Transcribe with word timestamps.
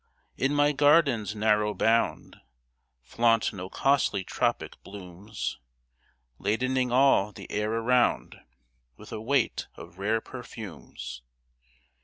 In 0.35 0.55
my 0.55 0.71
garden's 0.71 1.35
narrow 1.35 1.75
bound 1.75 2.37
Flaunt 3.03 3.53
no 3.53 3.69
costly 3.69 4.23
tropic 4.23 4.81
blooms, 4.81 5.59
Ladening 6.39 6.91
all 6.91 7.31
the 7.31 7.45
air 7.51 7.71
around 7.71 8.37
With 8.97 9.11
a 9.11 9.21
weight 9.21 9.67
of 9.75 9.99
rare 9.99 10.19
perfumes. 10.19 11.21